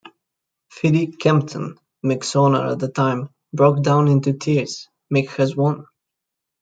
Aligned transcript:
Phiddy 0.73 1.15
Kempton, 1.19 1.77
Mick's 2.03 2.35
owner 2.35 2.71
at 2.71 2.79
the 2.79 2.87
time, 2.87 3.29
broke 3.53 3.83
down 3.83 4.07
into 4.07 4.33
tears, 4.33 4.89
Mick 5.13 5.29
has 5.35 5.55
won! 5.55 5.85